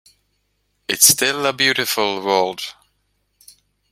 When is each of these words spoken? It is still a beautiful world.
It 0.87 0.95
is 0.97 1.09
still 1.13 1.45
a 1.45 1.53
beautiful 1.53 2.25
world. 2.25 2.73